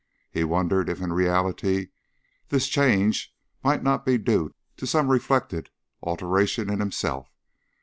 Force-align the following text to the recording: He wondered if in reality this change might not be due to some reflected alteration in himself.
He 0.31 0.43
wondered 0.43 0.89
if 0.89 0.99
in 0.99 1.13
reality 1.13 1.89
this 2.49 2.67
change 2.67 3.35
might 3.63 3.83
not 3.83 4.03
be 4.03 4.17
due 4.17 4.55
to 4.77 4.87
some 4.87 5.09
reflected 5.09 5.69
alteration 6.01 6.71
in 6.71 6.79
himself. 6.79 7.31